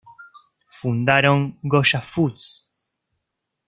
[0.79, 2.45] Fundaron Goya Foods.